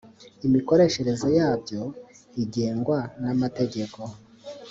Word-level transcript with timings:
imikoreshereze 0.47 1.27
yabyo 1.37 1.81
igengwa 2.43 2.99
n 3.21 3.23
amategeko 3.33 3.99